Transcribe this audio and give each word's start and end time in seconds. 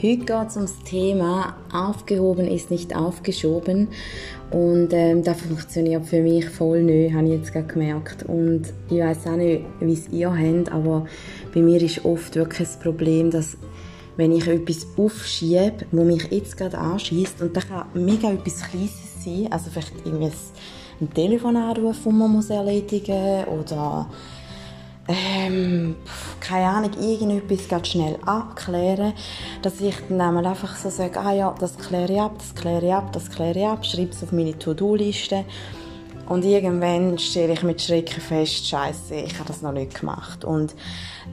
Heute 0.00 0.18
geht 0.18 0.48
es 0.48 0.54
ums 0.54 0.78
Thema 0.84 1.56
Aufgehoben 1.72 2.46
ist 2.46 2.70
nicht 2.70 2.94
aufgeschoben. 2.94 3.88
Und 4.52 4.92
ähm, 4.92 5.24
das 5.24 5.40
funktioniert 5.40 6.06
für 6.06 6.22
mich 6.22 6.48
voll 6.48 6.84
neu, 6.84 7.10
habe 7.12 7.26
ich 7.26 7.32
jetzt 7.32 7.52
gerade 7.52 7.66
gemerkt. 7.66 8.22
Und 8.22 8.72
ich 8.88 9.00
weiß 9.00 9.26
auch 9.26 9.34
nicht, 9.34 9.64
wie 9.80 9.92
es 9.92 10.08
ihr 10.10 10.30
habt, 10.30 10.70
aber 10.70 11.06
bei 11.52 11.62
mir 11.62 11.82
ist 11.82 12.04
oft 12.04 12.36
wirklich 12.36 12.68
das 12.68 12.78
Problem, 12.78 13.32
dass 13.32 13.56
wenn 14.16 14.30
ich 14.30 14.46
etwas 14.46 14.86
aufschiebe, 14.96 15.84
wo 15.90 16.04
mich 16.04 16.30
jetzt 16.30 16.56
gerade 16.56 16.78
anschießt 16.78 17.42
und 17.42 17.56
das 17.56 17.66
kann 17.66 17.86
mega 17.94 18.30
etwas 18.30 18.70
Kleines 18.70 19.24
sein, 19.24 19.48
also 19.50 19.68
vielleicht 19.68 19.94
irgendwie 20.04 20.30
ein 21.00 21.12
Telefonanruf, 21.12 22.04
den 22.04 22.18
man 22.18 22.48
erledigen 22.48 23.46
muss, 23.46 23.72
oder 23.72 24.08
ähm, 25.08 25.96
keine 26.40 26.66
Ahnung, 26.66 26.90
irgendetwas 27.00 27.68
ganz 27.68 27.88
schnell 27.88 28.18
abklären, 28.24 29.12
dass 29.62 29.80
ich 29.80 29.94
dann 30.08 30.46
einfach 30.46 30.76
so 30.76 30.90
sage, 30.90 31.18
ah 31.20 31.32
ja, 31.32 31.54
das 31.58 31.76
kläre 31.76 32.12
ich 32.12 32.20
ab, 32.20 32.36
das 32.38 32.54
kläre 32.54 32.86
ich 32.86 32.92
ab, 32.92 33.12
das 33.12 33.30
kläre 33.30 33.58
ich 33.58 33.66
ab, 33.66 33.84
schreibe 33.84 34.10
es 34.10 34.22
auf 34.22 34.32
meine 34.32 34.58
To-Do-Liste 34.58 35.44
und 36.28 36.44
irgendwann 36.44 37.18
stelle 37.18 37.54
ich 37.54 37.62
mit 37.62 37.80
Schrecken 37.80 38.20
fest, 38.20 38.66
Scheiße, 38.66 39.14
ich 39.14 39.34
habe 39.34 39.48
das 39.48 39.62
noch 39.62 39.72
nicht 39.72 39.98
gemacht 40.00 40.44
und 40.44 40.74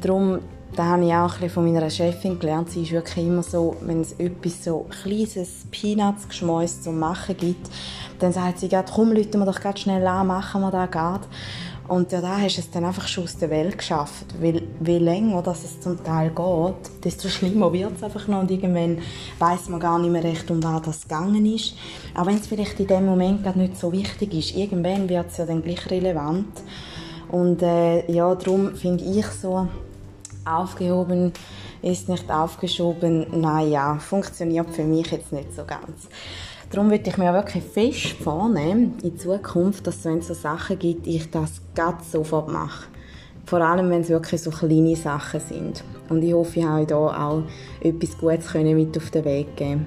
darum 0.01 0.39
da 0.75 0.85
habe 0.85 1.05
ich 1.05 1.13
auch 1.13 1.41
ein 1.41 1.49
von 1.49 1.71
meiner 1.71 1.89
Chefin 1.89 2.37
gelernt. 2.37 2.69
Sie 2.69 2.83
ist 2.83 2.91
wirklich 2.91 3.25
immer 3.25 3.43
so, 3.43 3.77
wenn 3.81 4.01
es 4.01 4.13
etwas 4.13 4.63
so 4.63 4.85
kleines 5.03 5.65
Peanuts-Geschmäus 5.71 6.81
zum 6.81 6.99
Machen 6.99 7.37
gibt, 7.37 7.69
dann 8.19 8.33
sagt 8.33 8.59
sie 8.59 8.69
komm, 8.93 9.13
Leute 9.13 9.37
wir 9.37 9.45
doch 9.45 9.61
ganz 9.61 9.79
schnell 9.79 10.05
an, 10.05 10.27
machen 10.27 10.61
wir 10.61 10.71
das 10.71 10.91
gerade. 10.91 11.27
Und 11.87 12.11
ja, 12.11 12.19
da 12.19 12.39
hast 12.39 12.57
du 12.57 12.61
es 12.61 12.71
dann 12.71 12.83
einfach 12.83 13.07
schon 13.07 13.25
aus 13.25 13.37
der 13.37 13.49
Welt 13.49 13.77
geschafft. 13.77 14.25
Weil, 14.39 14.63
je 14.85 14.97
länger 14.97 15.41
dass 15.43 15.63
es 15.63 15.79
zum 15.79 16.03
Teil 16.03 16.31
geht, 16.31 17.03
desto 17.03 17.29
schlimmer 17.29 17.71
wird 17.71 17.97
es 17.97 18.03
einfach 18.03 18.27
noch. 18.27 18.41
Und 18.41 18.49
irgendwann 18.49 18.99
weiß 19.39 19.69
man 19.69 19.79
gar 19.79 19.99
nicht 19.99 20.11
mehr 20.11 20.23
recht, 20.23 20.49
um 20.49 20.63
was 20.63 20.81
das 20.81 21.01
gegangen 21.03 21.45
ist. 21.45 21.75
Auch 22.15 22.25
wenn 22.25 22.37
es 22.37 22.47
vielleicht 22.47 22.79
in 22.79 22.87
dem 22.87 23.05
Moment 23.05 23.43
gerade 23.43 23.59
nicht 23.59 23.77
so 23.77 23.91
wichtig 23.91 24.33
ist, 24.33 24.55
irgendwann 24.55 25.07
wird 25.09 25.27
es 25.27 25.37
ja 25.37 25.45
dann 25.45 25.61
gleich 25.61 25.89
relevant. 25.91 26.47
Und 27.29 27.61
äh, 27.61 28.11
ja, 28.11 28.33
darum 28.33 28.75
finde 28.75 29.03
ich 29.03 29.25
so, 29.27 29.67
aufgehoben 30.45 31.33
ist 31.85 32.09
nicht 32.09 32.29
aufgeschoben, 32.31 33.27
naja, 33.39 33.97
funktioniert 33.99 34.69
für 34.71 34.83
mich 34.83 35.11
jetzt 35.11 35.31
nicht 35.31 35.55
so 35.55 35.63
ganz. 35.65 36.09
Darum 36.71 36.89
würde 36.89 37.09
ich 37.09 37.17
mir 37.17 37.31
wirklich 37.31 37.63
fest 37.63 38.17
vornehmen, 38.23 38.97
in 39.03 39.17
Zukunft, 39.17 39.85
dass 39.85 40.03
wenn 40.03 40.17
es 40.17 40.27
so 40.27 40.33
Sachen 40.33 40.79
gibt, 40.79 41.05
ich 41.05 41.29
das 41.29 41.61
ganz 41.75 42.11
sofort 42.11 42.49
mache. 42.49 42.87
Vor 43.45 43.61
allem, 43.61 43.91
wenn 43.91 44.01
es 44.01 44.09
wirklich 44.09 44.41
so 44.41 44.49
kleine 44.49 44.95
Sachen 44.95 45.39
sind. 45.39 45.83
Und 46.09 46.23
ich 46.23 46.33
hoffe, 46.33 46.59
ich 46.59 46.65
habe 46.65 46.81
euch 46.81 46.87
da 46.87 46.95
auch 46.95 47.43
etwas 47.81 48.17
Gutes 48.17 48.53
mit 48.55 48.97
auf 48.97 49.11
den 49.11 49.25
Weg 49.25 49.55
geben 49.55 49.85